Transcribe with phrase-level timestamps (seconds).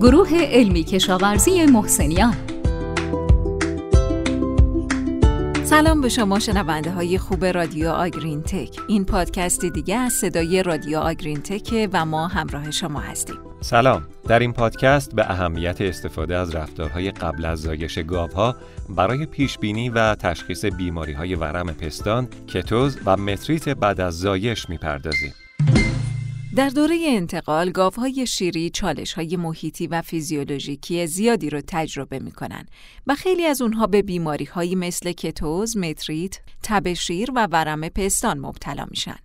[0.00, 2.34] گروه علمی کشاورزی محسنیان.
[5.64, 8.80] سلام به شما شنونده های خوب رادیو آگرین تک.
[8.88, 13.36] این پادکست دیگه از صدای رادیو آگرین تک و ما همراه شما هستیم.
[13.60, 14.06] سلام.
[14.28, 18.56] در این پادکست به اهمیت استفاده از رفتارهای قبل از زایش گاوها
[18.88, 24.68] برای پیش بینی و تشخیص بیماری های ورم پستان، کتوز و متریت بعد از زایش
[24.68, 25.32] می‌پردازیم.
[26.56, 32.66] در دوره انتقال گاوهای شیری چالش های محیطی و فیزیولوژیکی زیادی رو تجربه می کنن
[33.06, 38.38] و خیلی از اونها به بیماری هایی مثل کتوز، متریت، تب شیر و ورم پستان
[38.38, 39.18] مبتلا میشن.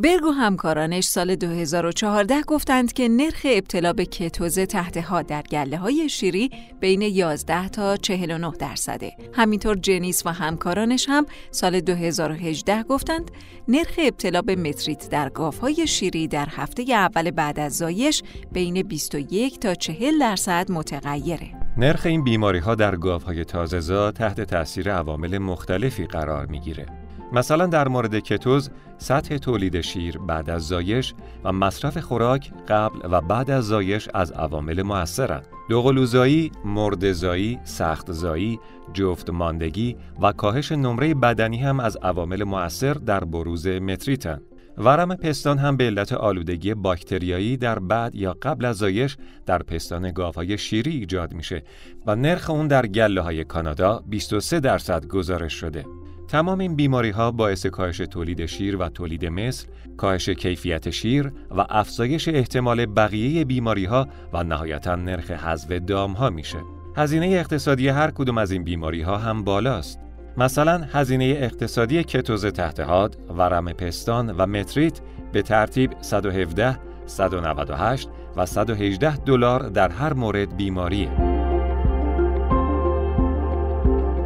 [0.00, 5.76] برگ و همکارانش سال 2014 گفتند که نرخ ابتلا به کتوز تحت ها در گله
[5.76, 9.12] های شیری بین 11 تا 49 درصده.
[9.32, 13.30] همینطور جنیس و همکارانش هم سال 2018 گفتند
[13.68, 18.22] نرخ ابتلا به متریت در گاف های شیری در هفته اول بعد از زایش
[18.52, 21.50] بین 21 تا 40 درصد متغیره.
[21.76, 26.97] نرخ این بیماری ها در گاف های تازه تحت تاثیر عوامل مختلفی قرار می‌گیره.
[27.32, 33.20] مثلا در مورد کتوز سطح تولید شیر بعد از زایش و مصرف خوراک قبل و
[33.20, 35.46] بعد از زایش از عوامل موثرند.
[35.68, 38.60] دوقلوزایی، مردزایی، سختزایی،
[38.92, 44.40] جفت ماندگی و کاهش نمره بدنی هم از عوامل مؤثر در بروز متریتن.
[44.78, 50.12] ورم پستان هم به علت آلودگی باکتریایی در بعد یا قبل از زایش در پستان
[50.12, 51.62] گاوهای شیری ایجاد میشه
[52.06, 55.84] و نرخ اون در گله های کانادا 23 درصد گزارش شده.
[56.28, 61.66] تمام این بیماری ها باعث کاهش تولید شیر و تولید مثل، کاهش کیفیت شیر و
[61.68, 66.58] افزایش احتمال بقیه بیماری ها و نهایتا نرخ حذف دام ها میشه.
[66.96, 70.00] هزینه اقتصادی هر کدوم از این بیماری ها هم بالاست.
[70.36, 75.00] مثلا هزینه اقتصادی کتوز تحت حاد، ورم پستان و متریت
[75.32, 81.27] به ترتیب 117, 198 و 118 دلار در هر مورد بیماریه.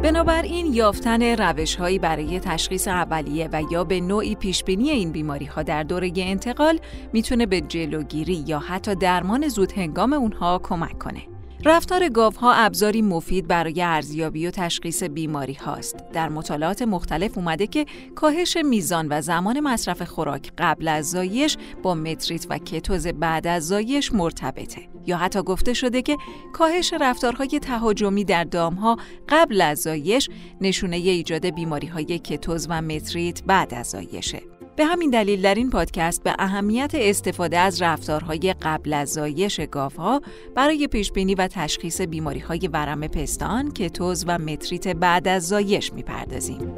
[0.03, 5.63] بنابراین یافتن روش هایی برای تشخیص اولیه و یا به نوعی پیشبینی این بیماری ها
[5.63, 6.79] در دوره انتقال
[7.13, 11.32] می‌تونه به جلوگیری یا حتی درمان زود هنگام اونها کمک کنه.
[11.65, 15.95] رفتار گاوها ابزاری مفید برای ارزیابی و تشخیص بیماری هاست.
[16.13, 17.85] در مطالعات مختلف اومده که
[18.15, 23.67] کاهش میزان و زمان مصرف خوراک قبل از زایش با متریت و کتوز بعد از
[23.67, 24.81] زایش مرتبطه.
[25.07, 26.17] یا حتی گفته شده که
[26.53, 28.97] کاهش رفتارهای تهاجمی در دامها
[29.29, 30.29] قبل از زایش
[30.61, 34.41] نشونه ایجاد بیماری های کتوز و متریت بعد از زایشه.
[34.75, 40.21] به همین دلیل در این پادکست به اهمیت استفاده از رفتارهای قبل از زایش گاوها
[40.55, 46.73] برای پیشبینی و تشخیص بیماری های ورم پستان، کتوز و متریت بعد از زایش می‌پردازیم.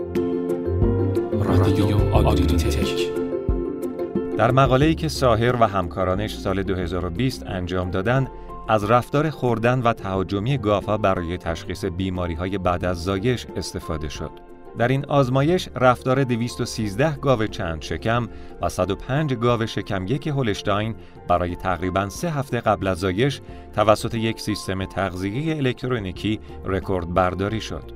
[4.37, 8.27] در مقاله‌ای که ساهر و همکارانش سال 2020 انجام دادند،
[8.67, 14.44] از رفتار خوردن و تهاجمی گاوها برای تشخیص بیماری های بعد از زایش استفاده شد.
[14.77, 18.29] در این آزمایش رفتار 213 گاو چند شکم
[18.61, 20.95] و 105 گاو شکم یک هولشتاین
[21.27, 23.41] برای تقریبا سه هفته قبل از زایش
[23.73, 27.91] توسط یک سیستم تغذیه الکترونیکی رکورد برداری شد.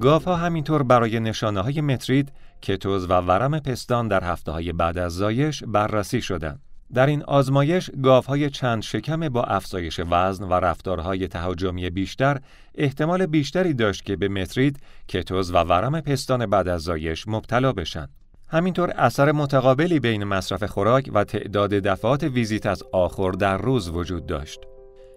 [0.00, 5.12] گاوها همینطور برای نشانه های مترید، کتوز و ورم پستان در هفته های بعد از
[5.12, 6.67] زایش بررسی شدند.
[6.94, 12.40] در این آزمایش گاوهای چند شکم با افزایش وزن و رفتارهای تهاجمی بیشتر
[12.74, 14.78] احتمال بیشتری داشت که به مترید،
[15.08, 18.08] کتوز و ورم پستان بعد از زایش مبتلا بشن.
[18.48, 24.26] همینطور اثر متقابلی بین مصرف خوراک و تعداد دفعات ویزیت از آخر در روز وجود
[24.26, 24.60] داشت.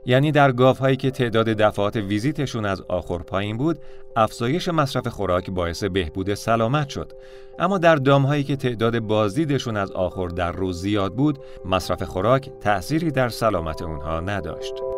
[0.05, 3.79] یعنی در هایی که تعداد دفعات ویزیتشون از آخر پایین بود
[4.15, 7.13] افزایش مصرف خوراک باعث بهبود سلامت شد.
[7.59, 13.11] اما در هایی که تعداد بازدیدشون از آخر در روز زیاد بود مصرف خوراک تأثیری
[13.11, 14.90] در سلامت اونها نداشت.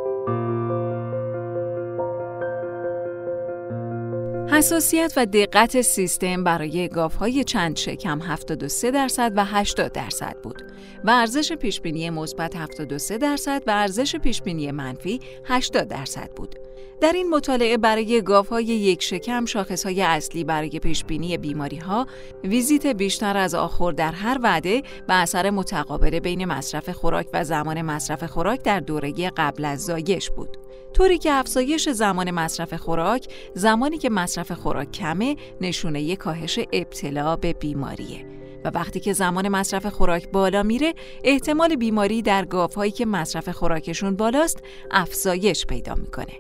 [4.54, 10.64] حساسیت و دقت سیستم برای های چند شکم 73 درصد و 80 درصد بود
[11.04, 16.56] و ارزش پیشبینی مثبت 73 درصد و ارزش پیشبینی منفی 80 درصد بود.
[17.02, 19.46] در این مطالعه برای های یک شکم
[19.86, 22.08] های اصلی برای پیشبینی بیماری ها
[22.44, 27.82] ویزیت بیشتر از آخر در هر وعده و اثر متقابل بین مصرف خوراک و زمان
[27.82, 30.58] مصرف خوراک در دوره قبل از زایش بود.
[30.94, 37.54] طوری که افزایش زمان مصرف خوراک زمانی که مصرف خوراک کمه نشونه کاهش ابتلا به
[37.54, 38.26] بیماریه
[38.66, 40.94] و وقتی که زمان مصرف خوراک بالا میره
[41.24, 46.34] احتمال بیماری در گاوهایی که مصرف خوراکشون بالاست افزایش پیدا می‌کنه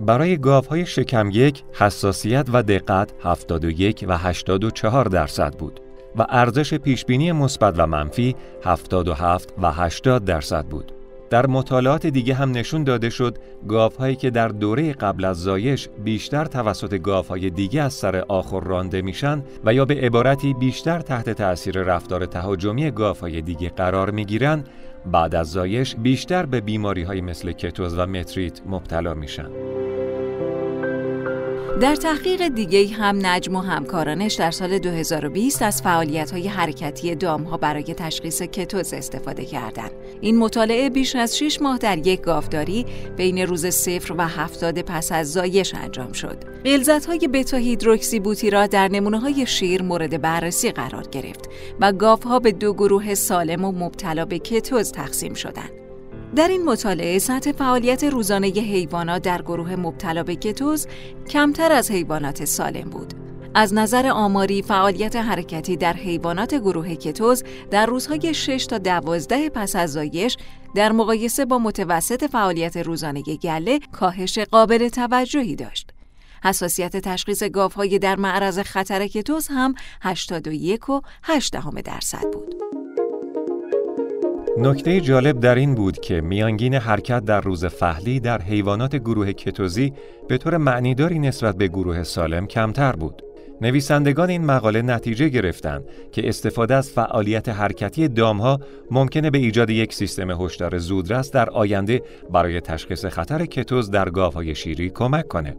[0.00, 5.80] برای گاوهای شکم یک حساسیت و دقت 71 و 84 درصد بود
[6.16, 10.92] و ارزش پیشبینی مثبت و منفی 77 و 80 درصد بود.
[11.32, 13.38] در مطالعات دیگه هم نشون داده شد
[13.68, 19.02] گاوهایی که در دوره قبل از زایش بیشتر توسط گاوهای دیگه از سر آخر رانده
[19.02, 24.64] میشن و یا به عبارتی بیشتر تحت تأثیر رفتار تهاجمی گاوهای دیگه قرار می‌گیرن
[25.12, 29.48] بعد از زایش بیشتر به بیماری های مثل کتوز و متریت مبتلا میشن.
[31.82, 35.82] در تحقیق دیگه هم نجم و همکارانش در سال 2020 از
[36.32, 39.90] های حرکتی ها برای تشخیص کتوز استفاده کردند.
[40.20, 42.86] این مطالعه بیش از 6 ماه در یک گاوداری
[43.16, 46.36] بین روز صفر و هفتاد پس از زایش انجام شد.
[47.08, 51.48] های بتا هیدروکسی بوتیرا در نمونه های شیر مورد بررسی قرار گرفت
[51.80, 55.81] و گاوها به دو گروه سالم و مبتلا به کتوز تقسیم شدند.
[56.36, 60.86] در این مطالعه سطح فعالیت روزانه حیوانات در گروه مبتلا به کتوز
[61.28, 63.14] کمتر از حیوانات سالم بود.
[63.54, 69.76] از نظر آماری فعالیت حرکتی در حیوانات گروه کتوز در روزهای 6 تا 12 پس
[69.76, 70.36] از زایش
[70.74, 75.90] در مقایسه با متوسط فعالیت روزانه گله کاهش قابل توجهی داشت.
[76.44, 82.81] حساسیت تشخیص گاوهای در معرض خطر کتوز هم 81 و 8 درصد بود.
[84.58, 89.92] نکته جالب در این بود که میانگین حرکت در روز فهلی در حیوانات گروه کتوزی
[90.28, 93.22] به طور معنیداری نسبت به گروه سالم کمتر بود.
[93.60, 98.60] نویسندگان این مقاله نتیجه گرفتند که استفاده از فعالیت حرکتی دامها
[98.90, 102.02] ممکنه به ایجاد یک سیستم هشدار زودرس در آینده
[102.32, 105.56] برای تشخیص خطر کتوز در گاوهای شیری کمک کنه.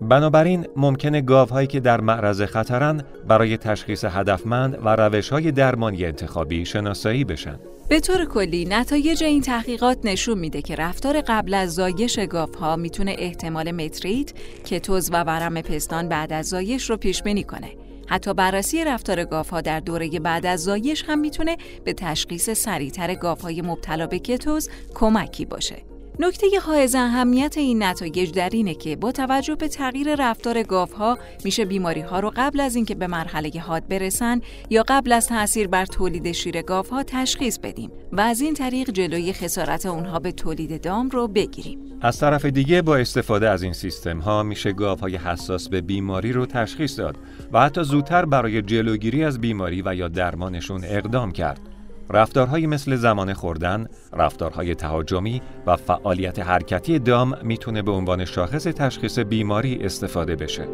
[0.00, 7.24] بنابراین ممکنه گاوهایی که در معرض خطرن برای تشخیص هدفمند و روشهای درمانی انتخابی شناسایی
[7.24, 7.58] بشن.
[7.88, 13.16] به طور کلی نتایج این تحقیقات نشون میده که رفتار قبل از زایش گاوها می‌تونه
[13.18, 14.32] احتمال متریت،
[14.64, 17.70] کتوز و ورم پستان بعد از زایش رو پیش بینی کنه.
[18.06, 23.62] حتی بررسی رفتار گاوها در دوره بعد از زایش هم می‌تونه به تشخیص سریعتر گاوهای
[23.62, 25.93] مبتلا به کتوز کمکی باشه.
[26.18, 31.64] نکته حائز اهمیت این نتایج در اینه که با توجه به تغییر رفتار گاوها میشه
[31.64, 34.40] بیماری ها رو قبل از اینکه به مرحله حاد برسن
[34.70, 39.32] یا قبل از تاثیر بر تولید شیر گاوها تشخیص بدیم و از این طریق جلوی
[39.32, 41.78] خسارت اونها به تولید دام رو بگیریم.
[42.00, 46.46] از طرف دیگه با استفاده از این سیستم ها میشه گاوهای حساس به بیماری رو
[46.46, 47.16] تشخیص داد
[47.52, 51.73] و حتی زودتر برای جلوگیری از بیماری و یا درمانشون اقدام کرد.
[52.10, 59.18] رفتارهایی مثل زمان خوردن، رفتارهای تهاجمی و فعالیت حرکتی دام می‌تونه به عنوان شاخص تشخیص
[59.18, 60.68] بیماری استفاده بشه.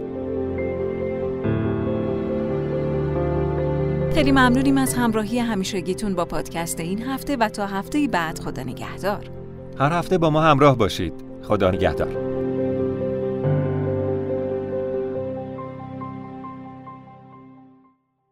[4.15, 9.31] خیلی ممنونیم از همراهی همیشگیتون با پادکست این هفته و تا هفته بعد خدا نگهدار.
[9.79, 11.13] هر هفته با ما همراه باشید.
[11.43, 12.30] خدا نگهدار.